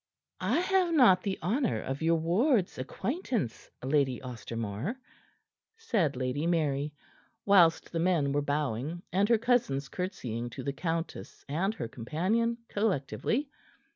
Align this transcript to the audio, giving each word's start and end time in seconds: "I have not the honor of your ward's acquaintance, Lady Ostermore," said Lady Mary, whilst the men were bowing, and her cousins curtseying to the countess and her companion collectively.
"I 0.39 0.61
have 0.61 0.91
not 0.95 1.21
the 1.21 1.37
honor 1.43 1.79
of 1.79 2.01
your 2.01 2.15
ward's 2.15 2.79
acquaintance, 2.79 3.69
Lady 3.85 4.19
Ostermore," 4.19 4.95
said 5.77 6.15
Lady 6.15 6.47
Mary, 6.47 6.95
whilst 7.45 7.91
the 7.91 7.99
men 7.99 8.31
were 8.31 8.41
bowing, 8.41 9.03
and 9.11 9.29
her 9.29 9.37
cousins 9.37 9.89
curtseying 9.89 10.49
to 10.53 10.63
the 10.63 10.73
countess 10.73 11.45
and 11.47 11.75
her 11.75 11.87
companion 11.87 12.57
collectively. 12.67 13.51